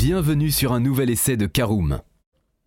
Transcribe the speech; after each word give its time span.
Bienvenue 0.00 0.52
sur 0.52 0.72
un 0.72 0.78
nouvel 0.78 1.10
essai 1.10 1.36
de 1.36 1.46
Caroom. 1.46 1.98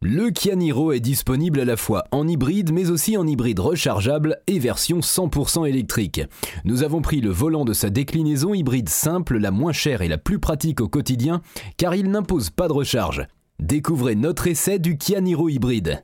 Le 0.01 0.31
Kia 0.31 0.57
Niro 0.57 0.91
est 0.91 0.99
disponible 0.99 1.61
à 1.61 1.65
la 1.65 1.77
fois 1.77 2.03
en 2.11 2.27
hybride 2.27 2.73
mais 2.73 2.89
aussi 2.89 3.15
en 3.15 3.25
hybride 3.25 3.61
rechargeable 3.61 4.41
et 4.47 4.59
version 4.59 4.99
100% 4.99 5.65
électrique. 5.65 6.19
Nous 6.65 6.83
avons 6.83 7.01
pris 7.01 7.21
le 7.21 7.29
volant 7.29 7.63
de 7.63 7.71
sa 7.71 7.89
déclinaison 7.89 8.53
hybride 8.53 8.89
simple, 8.89 9.37
la 9.37 9.51
moins 9.51 9.71
chère 9.71 10.01
et 10.01 10.09
la 10.09 10.17
plus 10.17 10.39
pratique 10.39 10.81
au 10.81 10.89
quotidien 10.89 11.41
car 11.77 11.95
il 11.95 12.11
n'impose 12.11 12.49
pas 12.49 12.67
de 12.67 12.73
recharge. 12.73 13.25
Découvrez 13.59 14.15
notre 14.15 14.47
essai 14.47 14.77
du 14.77 14.97
Kia 14.97 15.21
Niro 15.21 15.47
hybride. 15.47 16.03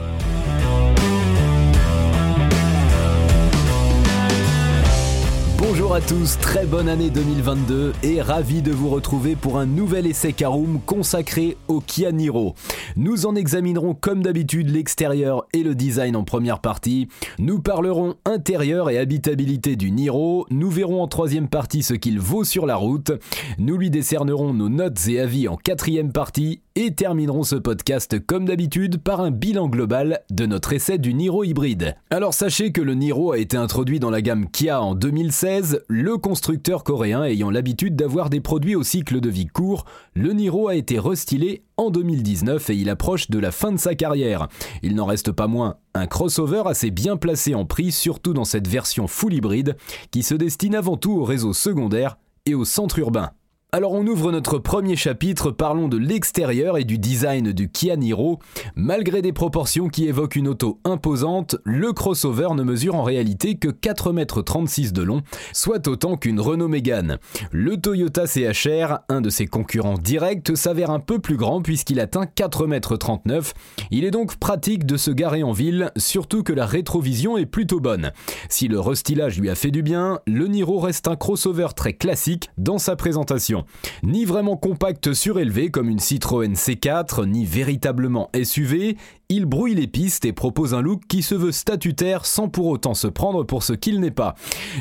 Bonjour 5.73 5.95
à 5.95 6.01
tous, 6.01 6.37
très 6.37 6.65
bonne 6.65 6.89
année 6.89 7.09
2022 7.09 7.93
et 8.03 8.21
ravi 8.21 8.61
de 8.61 8.73
vous 8.73 8.89
retrouver 8.89 9.37
pour 9.37 9.57
un 9.57 9.65
nouvel 9.65 10.05
essai 10.05 10.33
Caroom 10.33 10.81
consacré 10.85 11.55
au 11.69 11.79
Kia 11.79 12.11
Niro. 12.11 12.55
Nous 12.97 13.25
en 13.25 13.35
examinerons 13.35 13.93
comme 13.93 14.21
d'habitude 14.21 14.69
l'extérieur 14.69 15.45
et 15.53 15.63
le 15.63 15.73
design 15.73 16.17
en 16.17 16.25
première 16.25 16.59
partie. 16.59 17.07
Nous 17.39 17.61
parlerons 17.61 18.15
intérieur 18.25 18.89
et 18.89 18.97
habitabilité 18.97 19.77
du 19.77 19.91
Niro. 19.91 20.45
Nous 20.49 20.69
verrons 20.69 21.01
en 21.01 21.07
troisième 21.07 21.47
partie 21.47 21.83
ce 21.83 21.93
qu'il 21.93 22.19
vaut 22.19 22.43
sur 22.43 22.65
la 22.65 22.75
route. 22.75 23.13
Nous 23.57 23.77
lui 23.77 23.89
décernerons 23.89 24.53
nos 24.53 24.67
notes 24.67 25.07
et 25.07 25.21
avis 25.21 25.47
en 25.47 25.55
quatrième 25.55 26.11
partie 26.11 26.59
et 26.75 26.93
terminerons 26.93 27.43
ce 27.43 27.55
podcast 27.55 28.19
comme 28.25 28.45
d'habitude 28.45 28.97
par 28.97 29.21
un 29.21 29.31
bilan 29.31 29.67
global 29.67 30.21
de 30.29 30.45
notre 30.45 30.73
essai 30.73 30.97
du 30.97 31.13
Niro 31.13 31.43
hybride. 31.43 31.95
Alors 32.09 32.33
sachez 32.33 32.71
que 32.71 32.81
le 32.81 32.93
Niro 32.93 33.31
a 33.31 33.37
été 33.37 33.57
introduit 33.57 33.99
dans 33.99 34.09
la 34.09 34.21
gamme 34.21 34.49
Kia 34.49 34.81
en 34.81 34.95
2016, 34.95 35.83
le 35.87 36.17
constructeur 36.17 36.83
coréen 36.83 37.23
ayant 37.23 37.49
l'habitude 37.49 37.95
d'avoir 37.95 38.29
des 38.29 38.39
produits 38.39 38.75
au 38.75 38.83
cycle 38.83 39.19
de 39.19 39.29
vie 39.29 39.47
court, 39.47 39.85
le 40.13 40.33
Niro 40.33 40.67
a 40.67 40.75
été 40.75 40.99
restylé 40.99 41.63
en 41.77 41.89
2019 41.89 42.69
et 42.69 42.75
il 42.75 42.89
approche 42.89 43.29
de 43.29 43.39
la 43.39 43.51
fin 43.51 43.71
de 43.71 43.77
sa 43.77 43.95
carrière. 43.95 44.47
Il 44.83 44.95
n'en 44.95 45.05
reste 45.05 45.31
pas 45.31 45.47
moins 45.47 45.77
un 45.93 46.07
crossover 46.07 46.63
assez 46.65 46.91
bien 46.91 47.17
placé 47.17 47.55
en 47.55 47.65
prix, 47.65 47.91
surtout 47.91 48.33
dans 48.33 48.45
cette 48.45 48.67
version 48.67 49.07
full 49.07 49.33
hybride, 49.33 49.75
qui 50.11 50.23
se 50.23 50.35
destine 50.35 50.75
avant 50.75 50.97
tout 50.97 51.13
au 51.13 51.23
réseau 51.23 51.53
secondaire 51.53 52.17
et 52.45 52.55
au 52.55 52.65
centre 52.65 52.99
urbain. 52.99 53.31
Alors 53.73 53.93
on 53.93 54.05
ouvre 54.05 54.33
notre 54.33 54.59
premier 54.59 54.97
chapitre, 54.97 55.49
parlons 55.49 55.87
de 55.87 55.95
l'extérieur 55.95 56.77
et 56.77 56.83
du 56.83 56.97
design 56.97 57.53
du 57.53 57.69
Kia 57.69 57.95
Niro. 57.95 58.39
Malgré 58.75 59.21
des 59.21 59.31
proportions 59.31 59.87
qui 59.87 60.09
évoquent 60.09 60.35
une 60.35 60.49
auto 60.49 60.81
imposante, 60.83 61.55
le 61.63 61.93
crossover 61.93 62.49
ne 62.53 62.63
mesure 62.63 62.95
en 62.95 63.03
réalité 63.03 63.55
que 63.55 63.69
4,36 63.69 64.87
m 64.87 64.91
de 64.91 65.01
long, 65.03 65.21
soit 65.53 65.87
autant 65.87 66.17
qu'une 66.17 66.41
Renault 66.41 66.67
Mégane. 66.67 67.17
Le 67.53 67.77
Toyota 67.77 68.25
CHR, 68.27 69.05
un 69.07 69.21
de 69.21 69.29
ses 69.29 69.47
concurrents 69.47 69.97
directs, 69.97 70.51
s'avère 70.57 70.89
un 70.89 70.99
peu 70.99 71.19
plus 71.19 71.37
grand 71.37 71.61
puisqu'il 71.61 72.01
atteint 72.01 72.25
4,39 72.25 73.31
m. 73.31 73.41
Il 73.89 74.03
est 74.03 74.11
donc 74.11 74.35
pratique 74.35 74.85
de 74.85 74.97
se 74.97 75.11
garer 75.11 75.43
en 75.43 75.53
ville, 75.53 75.91
surtout 75.95 76.43
que 76.43 76.51
la 76.51 76.65
rétrovision 76.65 77.37
est 77.37 77.45
plutôt 77.45 77.79
bonne. 77.79 78.11
Si 78.49 78.67
le 78.67 78.81
restylage 78.81 79.39
lui 79.39 79.49
a 79.49 79.55
fait 79.55 79.71
du 79.71 79.81
bien, 79.81 80.19
le 80.27 80.47
Niro 80.47 80.77
reste 80.81 81.07
un 81.07 81.15
crossover 81.15 81.69
très 81.73 81.93
classique 81.93 82.49
dans 82.57 82.77
sa 82.77 82.97
présentation. 82.97 83.60
Ni 84.03 84.25
vraiment 84.25 84.57
compact 84.57 85.13
surélevé 85.13 85.69
comme 85.69 85.89
une 85.89 85.99
Citroën 85.99 86.53
C4, 86.53 87.25
ni 87.27 87.45
véritablement 87.45 88.29
SUV, 88.43 88.97
il 89.29 89.45
brouille 89.45 89.75
les 89.75 89.87
pistes 89.87 90.25
et 90.25 90.33
propose 90.33 90.73
un 90.73 90.81
look 90.81 91.03
qui 91.07 91.23
se 91.23 91.35
veut 91.35 91.53
statutaire 91.53 92.25
sans 92.25 92.49
pour 92.49 92.67
autant 92.67 92.93
se 92.93 93.07
prendre 93.07 93.43
pour 93.43 93.63
ce 93.63 93.73
qu'il 93.73 94.01
n'est 94.01 94.11
pas. 94.11 94.35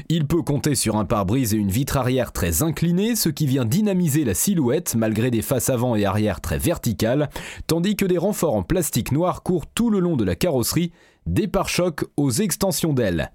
Il 0.08 0.26
peut 0.26 0.42
compter 0.42 0.74
sur 0.74 0.96
un 0.96 1.04
pare-brise 1.04 1.54
et 1.54 1.56
une 1.56 1.70
vitre 1.70 1.96
arrière 1.96 2.32
très 2.32 2.62
inclinée, 2.62 3.14
ce 3.14 3.28
qui 3.28 3.46
vient 3.46 3.64
dynamiser 3.64 4.24
la 4.24 4.34
silhouette 4.34 4.96
malgré 4.96 5.30
des 5.30 5.42
faces 5.42 5.70
avant 5.70 5.94
et 5.94 6.04
arrière 6.04 6.40
très 6.40 6.58
verticales, 6.58 7.30
tandis 7.68 7.94
que 7.94 8.06
des 8.06 8.18
renforts 8.18 8.56
en 8.56 8.62
plastique 8.62 9.12
noir 9.12 9.42
courent 9.42 9.66
tout 9.66 9.90
le 9.90 10.00
long 10.00 10.16
de 10.16 10.24
la 10.24 10.34
carrosserie, 10.34 10.90
des 11.26 11.46
pare-chocs 11.46 12.04
aux 12.16 12.32
extensions 12.32 12.92
d'ailes. 12.92 13.30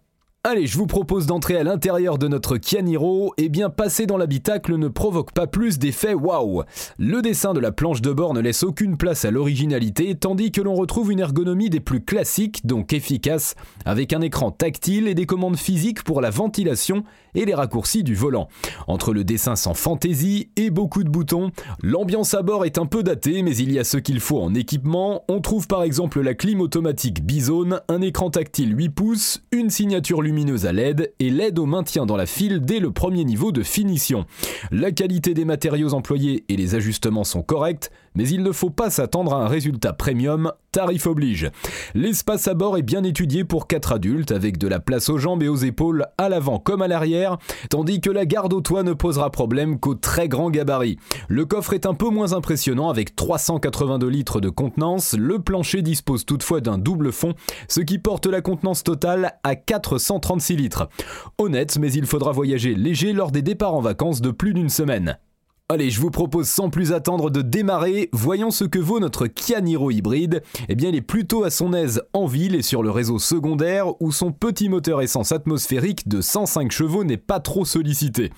Allez, 0.47 0.67
je 0.67 0.77
vous 0.77 0.85
propose 0.85 1.25
d'entrer 1.25 1.57
à 1.57 1.63
l'intérieur 1.63 2.19
de 2.19 2.27
notre 2.27 2.57
Kia 2.57 2.83
Niro. 2.83 3.33
Et 3.39 3.45
eh 3.45 3.49
bien, 3.49 3.71
passer 3.71 4.05
dans 4.05 4.15
l'habitacle 4.15 4.77
ne 4.77 4.87
provoque 4.87 5.31
pas 5.31 5.47
plus 5.47 5.79
d'effet 5.79 6.13
waouh. 6.13 6.61
Le 6.99 7.23
dessin 7.23 7.55
de 7.55 7.59
la 7.59 7.71
planche 7.71 8.03
de 8.03 8.11
bord 8.13 8.35
ne 8.35 8.41
laisse 8.41 8.61
aucune 8.61 8.95
place 8.95 9.25
à 9.25 9.31
l'originalité, 9.31 10.13
tandis 10.13 10.51
que 10.51 10.61
l'on 10.61 10.75
retrouve 10.75 11.11
une 11.11 11.19
ergonomie 11.19 11.71
des 11.71 11.79
plus 11.79 11.99
classiques, 11.99 12.63
donc 12.63 12.93
efficace, 12.93 13.55
avec 13.85 14.13
un 14.13 14.21
écran 14.21 14.51
tactile 14.51 15.07
et 15.07 15.15
des 15.15 15.25
commandes 15.25 15.57
physiques 15.57 16.03
pour 16.03 16.21
la 16.21 16.29
ventilation 16.29 17.03
et 17.33 17.45
les 17.45 17.55
raccourcis 17.55 18.03
du 18.03 18.13
volant. 18.13 18.47
Entre 18.85 19.13
le 19.13 19.23
dessin 19.23 19.55
sans 19.55 19.73
fantaisie 19.73 20.51
et 20.57 20.69
beaucoup 20.69 21.03
de 21.03 21.09
boutons, 21.09 21.49
l'ambiance 21.81 22.35
à 22.35 22.43
bord 22.43 22.65
est 22.65 22.77
un 22.77 22.85
peu 22.85 23.01
datée, 23.01 23.41
mais 23.41 23.57
il 23.57 23.71
y 23.71 23.79
a 23.79 23.83
ce 23.83 23.97
qu'il 23.97 24.19
faut 24.19 24.39
en 24.39 24.53
équipement. 24.53 25.23
On 25.27 25.41
trouve 25.41 25.65
par 25.65 25.81
exemple 25.81 26.21
la 26.21 26.35
clim 26.35 26.61
automatique 26.61 27.25
Bizone, 27.25 27.81
un 27.89 28.01
écran 28.03 28.29
tactile 28.29 28.77
8 28.77 28.89
pouces, 28.89 29.41
une 29.51 29.71
signature 29.71 30.21
lumineuse 30.21 30.34
lumineuse 30.35 30.65
à 30.65 30.73
LED 30.73 31.13
et 31.19 31.29
l'aide 31.29 31.57
au 31.59 31.65
maintien 31.65 32.05
dans 32.05 32.17
la 32.17 32.25
file 32.25 32.59
dès 32.59 32.79
le 32.79 32.91
premier 32.91 33.23
niveau 33.23 33.53
de 33.53 33.63
finition. 33.63 34.25
La 34.69 34.91
qualité 34.91 35.33
des 35.33 35.45
matériaux 35.45 35.93
employés 35.93 36.43
et 36.49 36.57
les 36.57 36.75
ajustements 36.75 37.23
sont 37.23 37.41
corrects, 37.41 37.89
mais 38.15 38.27
il 38.27 38.43
ne 38.43 38.51
faut 38.51 38.69
pas 38.69 38.89
s'attendre 38.89 39.33
à 39.33 39.45
un 39.45 39.47
résultat 39.47 39.93
premium, 39.93 40.51
tarif 40.75 41.07
oblige. 41.07 41.49
L'espace 41.93 42.49
à 42.49 42.53
bord 42.53 42.77
est 42.77 42.81
bien 42.81 43.05
étudié 43.05 43.45
pour 43.45 43.65
4 43.65 43.93
adultes 43.93 44.33
avec 44.33 44.57
de 44.57 44.67
la 44.67 44.81
place 44.81 45.07
aux 45.07 45.17
jambes 45.17 45.41
et 45.41 45.47
aux 45.47 45.55
épaules 45.55 46.05
à 46.17 46.27
l'avant 46.27 46.59
comme 46.59 46.81
à 46.81 46.89
l'arrière, 46.89 47.37
tandis 47.69 48.01
que 48.01 48.09
la 48.09 48.25
garde 48.25 48.51
au 48.51 48.59
toit 48.59 48.83
ne 48.83 48.91
posera 48.91 49.31
problème 49.31 49.79
qu'au 49.79 49.95
très 49.95 50.27
grand 50.27 50.49
gabarit. 50.49 50.97
Le 51.29 51.45
coffre 51.45 51.71
est 51.71 51.85
un 51.85 51.93
peu 51.93 52.09
moins 52.09 52.33
impressionnant 52.33 52.89
avec 52.89 53.15
382 53.15 54.05
litres 54.05 54.41
de 54.41 54.49
contenance, 54.49 55.15
le 55.17 55.39
plancher 55.39 55.81
dispose 55.81 56.25
toutefois 56.25 56.59
d'un 56.59 56.77
double 56.77 57.13
fond, 57.13 57.35
ce 57.69 57.79
qui 57.79 57.97
porte 57.97 58.25
la 58.25 58.41
contenance 58.41 58.83
totale 58.83 59.39
à 59.45 59.55
436 59.55 60.57
litres. 60.57 60.89
Honnête, 61.37 61.77
mais 61.79 61.93
il 61.93 62.05
faudra 62.05 62.33
voyager 62.33 62.75
léger 62.75 63.13
lors 63.13 63.31
des 63.31 63.41
départs 63.41 63.75
en 63.75 63.81
vacances 63.81 64.19
de 64.19 64.31
plus 64.31 64.53
d'une 64.53 64.67
semaine. 64.67 65.19
Allez, 65.67 65.89
je 65.89 65.99
vous 65.99 66.11
propose 66.11 66.47
sans 66.47 66.69
plus 66.69 66.93
attendre 66.93 67.31
de 67.31 67.41
démarrer. 67.41 68.09
Voyons 68.13 68.51
ce 68.51 68.65
que 68.65 68.77
vaut 68.77 68.99
notre 68.99 69.25
Kia 69.25 69.61
Niro 69.61 69.89
hybride. 69.89 70.43
Eh 70.69 70.75
bien, 70.75 70.89
il 70.89 70.95
est 70.95 71.01
plutôt 71.01 71.43
à 71.43 71.49
son 71.49 71.73
aise 71.73 72.03
en 72.13 72.27
ville 72.27 72.53
et 72.53 72.61
sur 72.61 72.83
le 72.83 72.91
réseau 72.91 73.17
secondaire 73.17 73.99
où 73.99 74.11
son 74.11 74.31
petit 74.31 74.69
moteur 74.69 75.01
essence 75.01 75.31
atmosphérique 75.31 76.07
de 76.07 76.21
105 76.21 76.71
chevaux 76.71 77.03
n'est 77.03 77.17
pas 77.17 77.39
trop 77.39 77.65
sollicité. 77.65 78.31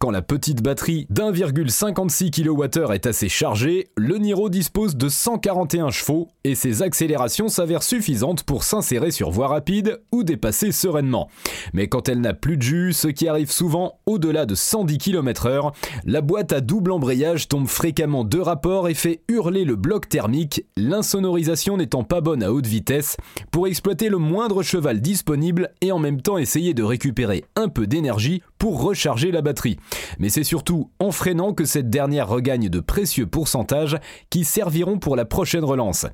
Quand 0.00 0.10
la 0.10 0.22
petite 0.22 0.60
batterie 0.60 1.06
d'1,56 1.08 2.32
kWh 2.32 2.92
est 2.92 3.06
assez 3.06 3.28
chargée, 3.28 3.92
le 3.96 4.18
Niro 4.18 4.48
dispose 4.48 4.96
de 4.96 5.08
141 5.08 5.90
chevaux 5.90 6.30
et 6.44 6.54
ses 6.54 6.82
accélérations 6.82 7.48
s'avèrent 7.48 7.82
suffisantes 7.82 8.42
pour 8.42 8.64
s'insérer 8.64 9.10
sur 9.10 9.30
voie 9.30 9.48
rapide 9.48 10.00
ou 10.12 10.24
dépasser 10.24 10.72
sereinement. 10.72 11.28
Mais 11.72 11.88
quand 11.88 12.08
elle 12.08 12.20
n'a 12.20 12.34
plus 12.34 12.56
de 12.56 12.62
jus, 12.62 12.92
ce 12.92 13.08
qui 13.08 13.28
arrive 13.28 13.50
souvent 13.50 14.00
au-delà 14.06 14.46
de 14.46 14.54
110 14.54 14.98
km/h, 14.98 15.72
la 16.04 16.20
boîte 16.20 16.52
à 16.52 16.60
double 16.60 16.92
embrayage 16.92 17.48
tombe 17.48 17.68
fréquemment 17.68 18.24
de 18.24 18.38
rapport 18.38 18.88
et 18.88 18.94
fait 18.94 19.22
hurler 19.28 19.64
le 19.64 19.76
bloc 19.76 20.08
thermique, 20.08 20.64
l'insonorisation 20.76 21.76
n'étant 21.76 22.04
pas 22.04 22.20
bonne 22.20 22.42
à 22.42 22.52
haute 22.52 22.66
vitesse, 22.66 23.16
pour 23.50 23.66
exploiter 23.66 24.08
le 24.08 24.18
moindre 24.18 24.62
cheval 24.62 25.00
disponible 25.00 25.70
et 25.80 25.92
en 25.92 25.98
même 25.98 26.22
temps 26.22 26.38
essayer 26.38 26.74
de 26.74 26.82
récupérer 26.82 27.44
un 27.56 27.68
peu 27.68 27.86
d'énergie 27.86 28.42
pour 28.62 28.80
recharger 28.80 29.32
la 29.32 29.42
batterie. 29.42 29.76
Mais 30.20 30.28
c'est 30.28 30.44
surtout 30.44 30.88
en 31.00 31.10
freinant 31.10 31.52
que 31.52 31.64
cette 31.64 31.90
dernière 31.90 32.28
regagne 32.28 32.68
de 32.68 32.78
précieux 32.78 33.26
pourcentages 33.26 33.98
qui 34.30 34.44
serviront 34.44 35.00
pour 35.00 35.16
la 35.16 35.24
prochaine 35.24 35.64
relance. 35.64 36.06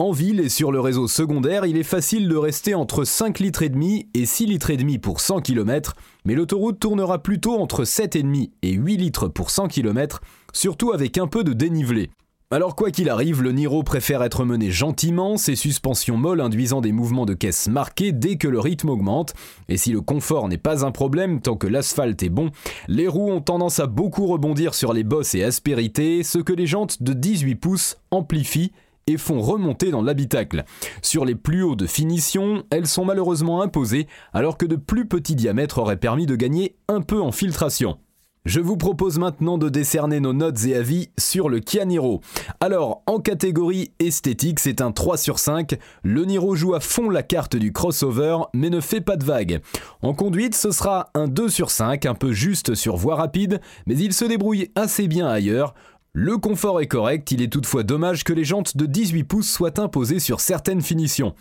En 0.00 0.10
ville 0.10 0.40
et 0.40 0.48
sur 0.48 0.72
le 0.72 0.80
réseau 0.80 1.06
secondaire, 1.06 1.66
il 1.66 1.76
est 1.76 1.84
facile 1.84 2.28
de 2.28 2.34
rester 2.34 2.74
entre 2.74 3.04
5 3.04 3.38
litres 3.38 3.62
et 3.62 3.68
demi 3.68 4.08
et 4.12 4.26
6 4.26 4.46
litres 4.46 4.70
et 4.70 4.76
demi 4.76 4.98
pour 4.98 5.20
100 5.20 5.42
km, 5.42 5.94
mais 6.24 6.34
l'autoroute 6.34 6.80
tournera 6.80 7.22
plutôt 7.22 7.60
entre 7.60 7.84
7,5 7.84 8.50
et 8.62 8.72
8 8.72 8.96
litres 8.96 9.28
pour 9.28 9.50
100 9.50 9.68
km, 9.68 10.20
surtout 10.52 10.90
avec 10.90 11.16
un 11.16 11.28
peu 11.28 11.44
de 11.44 11.52
dénivelé. 11.52 12.10
Alors 12.50 12.76
quoi 12.76 12.90
qu'il 12.90 13.08
arrive, 13.08 13.42
le 13.42 13.52
Niro 13.52 13.82
préfère 13.82 14.22
être 14.22 14.44
mené 14.44 14.70
gentiment, 14.70 15.38
ses 15.38 15.56
suspensions 15.56 16.18
molles 16.18 16.42
induisant 16.42 16.82
des 16.82 16.92
mouvements 16.92 17.24
de 17.24 17.32
caisse 17.32 17.68
marqués 17.68 18.12
dès 18.12 18.36
que 18.36 18.46
le 18.46 18.60
rythme 18.60 18.90
augmente, 18.90 19.32
et 19.68 19.78
si 19.78 19.90
le 19.90 20.02
confort 20.02 20.46
n'est 20.48 20.58
pas 20.58 20.84
un 20.84 20.92
problème 20.92 21.40
tant 21.40 21.56
que 21.56 21.66
l'asphalte 21.66 22.22
est 22.22 22.28
bon, 22.28 22.50
les 22.86 23.08
roues 23.08 23.30
ont 23.30 23.40
tendance 23.40 23.80
à 23.80 23.86
beaucoup 23.86 24.26
rebondir 24.26 24.74
sur 24.74 24.92
les 24.92 25.04
bosses 25.04 25.34
et 25.34 25.42
aspérités, 25.42 26.22
ce 26.22 26.38
que 26.38 26.52
les 26.52 26.66
jantes 26.66 27.02
de 27.02 27.14
18 27.14 27.54
pouces 27.54 27.96
amplifient 28.10 28.72
et 29.06 29.16
font 29.16 29.40
remonter 29.40 29.90
dans 29.90 30.02
l'habitacle. 30.02 30.64
Sur 31.02 31.24
les 31.24 31.34
plus 31.34 31.62
hauts 31.62 31.76
de 31.76 31.86
finition, 31.86 32.64
elles 32.70 32.86
sont 32.86 33.06
malheureusement 33.06 33.62
imposées, 33.62 34.06
alors 34.32 34.58
que 34.58 34.66
de 34.66 34.76
plus 34.76 35.06
petits 35.06 35.34
diamètres 35.34 35.78
auraient 35.78 35.96
permis 35.96 36.26
de 36.26 36.36
gagner 36.36 36.76
un 36.88 37.00
peu 37.00 37.20
en 37.20 37.32
filtration. 37.32 37.98
Je 38.44 38.60
vous 38.60 38.76
propose 38.76 39.18
maintenant 39.18 39.56
de 39.56 39.70
décerner 39.70 40.20
nos 40.20 40.34
notes 40.34 40.66
et 40.66 40.76
avis 40.76 41.08
sur 41.18 41.48
le 41.48 41.60
Kia 41.60 41.86
Niro. 41.86 42.20
Alors, 42.60 43.02
en 43.06 43.18
catégorie 43.18 43.92
esthétique, 44.00 44.60
c'est 44.60 44.82
un 44.82 44.92
3 44.92 45.16
sur 45.16 45.38
5. 45.38 45.78
Le 46.02 46.26
Niro 46.26 46.54
joue 46.54 46.74
à 46.74 46.80
fond 46.80 47.08
la 47.08 47.22
carte 47.22 47.56
du 47.56 47.72
crossover, 47.72 48.36
mais 48.52 48.68
ne 48.68 48.80
fait 48.80 49.00
pas 49.00 49.16
de 49.16 49.24
vagues. 49.24 49.62
En 50.02 50.12
conduite, 50.12 50.54
ce 50.54 50.72
sera 50.72 51.08
un 51.14 51.26
2 51.26 51.48
sur 51.48 51.70
5, 51.70 52.04
un 52.04 52.14
peu 52.14 52.32
juste 52.32 52.74
sur 52.74 52.96
voie 52.96 53.16
rapide, 53.16 53.62
mais 53.86 53.96
il 53.96 54.12
se 54.12 54.26
débrouille 54.26 54.70
assez 54.74 55.08
bien 55.08 55.26
ailleurs. 55.26 55.72
Le 56.16 56.38
confort 56.38 56.80
est 56.80 56.86
correct, 56.86 57.32
il 57.32 57.42
est 57.42 57.52
toutefois 57.52 57.82
dommage 57.82 58.22
que 58.22 58.32
les 58.32 58.44
jantes 58.44 58.76
de 58.76 58.86
18 58.86 59.24
pouces 59.24 59.50
soient 59.50 59.80
imposées 59.80 60.20
sur 60.20 60.38
certaines 60.38 60.80
finitions. 60.80 61.34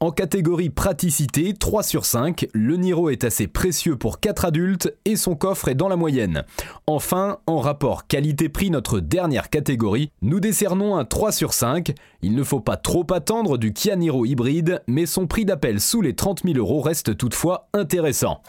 En 0.00 0.10
catégorie 0.10 0.70
praticité, 0.70 1.54
3 1.54 1.84
sur 1.84 2.04
5, 2.04 2.48
le 2.52 2.74
Niro 2.74 3.10
est 3.10 3.22
assez 3.22 3.46
précieux 3.46 3.94
pour 3.94 4.18
4 4.18 4.46
adultes 4.46 4.92
et 5.04 5.14
son 5.14 5.36
coffre 5.36 5.68
est 5.68 5.76
dans 5.76 5.86
la 5.86 5.94
moyenne. 5.94 6.42
Enfin, 6.88 7.38
en 7.46 7.58
rapport 7.58 8.08
qualité-prix, 8.08 8.72
notre 8.72 8.98
dernière 8.98 9.50
catégorie, 9.50 10.10
nous 10.20 10.40
décernons 10.40 10.96
un 10.96 11.04
3 11.04 11.30
sur 11.30 11.52
5. 11.52 11.94
Il 12.20 12.34
ne 12.34 12.42
faut 12.42 12.58
pas 12.58 12.76
trop 12.76 13.06
attendre 13.12 13.56
du 13.56 13.72
Kia 13.72 13.94
Niro 13.94 14.26
hybride, 14.26 14.82
mais 14.88 15.06
son 15.06 15.28
prix 15.28 15.44
d'appel 15.44 15.78
sous 15.78 16.02
les 16.02 16.16
30 16.16 16.42
000 16.42 16.58
euros 16.58 16.80
reste 16.80 17.16
toutefois 17.16 17.68
intéressant. 17.72 18.42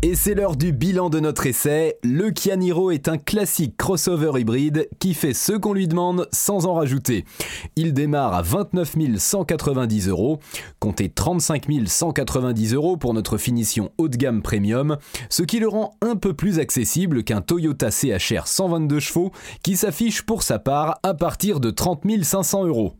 Et 0.00 0.14
c'est 0.14 0.34
l'heure 0.34 0.54
du 0.54 0.72
bilan 0.72 1.10
de 1.10 1.18
notre 1.18 1.46
essai. 1.46 1.98
Le 2.04 2.30
Kia 2.30 2.54
Niro 2.54 2.92
est 2.92 3.08
un 3.08 3.18
classique 3.18 3.76
crossover 3.76 4.30
hybride 4.38 4.88
qui 5.00 5.12
fait 5.12 5.34
ce 5.34 5.50
qu'on 5.50 5.72
lui 5.72 5.88
demande 5.88 6.28
sans 6.30 6.66
en 6.66 6.74
rajouter. 6.74 7.24
Il 7.74 7.92
démarre 7.94 8.32
à 8.32 8.42
29 8.42 8.94
190 9.16 10.06
euros, 10.06 10.38
comptez 10.78 11.08
35 11.08 11.66
190 11.84 12.74
euros 12.74 12.96
pour 12.96 13.12
notre 13.12 13.38
finition 13.38 13.90
haut 13.98 14.06
de 14.06 14.16
gamme 14.16 14.40
premium, 14.40 14.98
ce 15.30 15.42
qui 15.42 15.58
le 15.58 15.66
rend 15.66 15.90
un 16.00 16.14
peu 16.14 16.32
plus 16.32 16.60
accessible 16.60 17.24
qu'un 17.24 17.40
Toyota 17.40 17.90
CHR 17.90 18.46
122 18.46 19.00
chevaux 19.00 19.32
qui 19.64 19.76
s'affiche 19.76 20.22
pour 20.22 20.44
sa 20.44 20.60
part 20.60 21.00
à 21.02 21.14
partir 21.14 21.58
de 21.58 21.70
30 21.70 22.04
500 22.22 22.66
euros. 22.66 22.97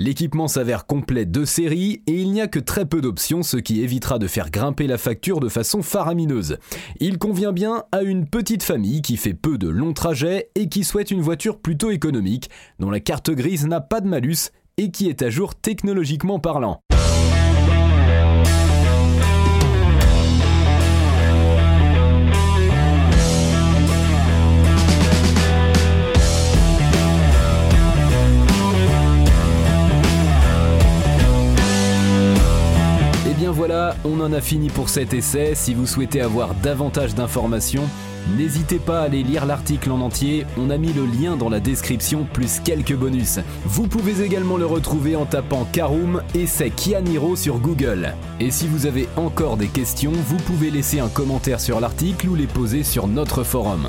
L'équipement 0.00 0.46
s'avère 0.46 0.86
complet 0.86 1.26
de 1.26 1.44
série 1.44 2.02
et 2.06 2.12
il 2.12 2.30
n'y 2.30 2.40
a 2.40 2.46
que 2.46 2.60
très 2.60 2.84
peu 2.84 3.00
d'options, 3.00 3.42
ce 3.42 3.56
qui 3.56 3.82
évitera 3.82 4.20
de 4.20 4.28
faire 4.28 4.52
grimper 4.52 4.86
la 4.86 4.96
facture 4.96 5.40
de 5.40 5.48
façon 5.48 5.82
faramineuse. 5.82 6.58
Il 7.00 7.18
convient 7.18 7.52
bien 7.52 7.82
à 7.90 8.02
une 8.02 8.28
petite 8.28 8.62
famille 8.62 9.02
qui 9.02 9.16
fait 9.16 9.34
peu 9.34 9.58
de 9.58 9.68
longs 9.68 9.94
trajets 9.94 10.50
et 10.54 10.68
qui 10.68 10.84
souhaite 10.84 11.10
une 11.10 11.20
voiture 11.20 11.58
plutôt 11.58 11.90
économique, 11.90 12.48
dont 12.78 12.90
la 12.90 13.00
carte 13.00 13.30
grise 13.32 13.66
n'a 13.66 13.80
pas 13.80 14.00
de 14.00 14.06
malus 14.06 14.52
et 14.76 14.92
qui 14.92 15.08
est 15.08 15.20
à 15.22 15.30
jour 15.30 15.56
technologiquement 15.56 16.38
parlant. 16.38 16.80
En 34.28 34.32
a 34.32 34.40
fini 34.40 34.68
pour 34.68 34.88
cet 34.88 35.14
essai. 35.14 35.54
Si 35.54 35.74
vous 35.74 35.86
souhaitez 35.86 36.20
avoir 36.20 36.54
davantage 36.54 37.14
d'informations, 37.14 37.84
N'hésitez 38.36 38.78
pas 38.78 39.00
à 39.00 39.04
aller 39.04 39.22
lire 39.22 39.46
l'article 39.46 39.90
en 39.90 40.02
entier, 40.02 40.44
on 40.58 40.68
a 40.68 40.76
mis 40.76 40.92
le 40.92 41.06
lien 41.06 41.36
dans 41.36 41.48
la 41.48 41.60
description 41.60 42.26
plus 42.30 42.60
quelques 42.60 42.94
bonus. 42.94 43.38
Vous 43.64 43.86
pouvez 43.88 44.22
également 44.22 44.58
le 44.58 44.66
retrouver 44.66 45.16
en 45.16 45.24
tapant 45.24 45.66
et 46.34 46.46
c'est 46.46 46.68
Kianiro 46.68 47.36
sur 47.36 47.58
Google. 47.58 48.12
Et 48.38 48.50
si 48.50 48.66
vous 48.66 48.84
avez 48.84 49.08
encore 49.16 49.56
des 49.56 49.68
questions, 49.68 50.12
vous 50.12 50.36
pouvez 50.36 50.70
laisser 50.70 51.00
un 51.00 51.08
commentaire 51.08 51.60
sur 51.60 51.80
l'article 51.80 52.28
ou 52.28 52.34
les 52.34 52.48
poser 52.48 52.82
sur 52.82 53.06
notre 53.06 53.44
forum. 53.44 53.88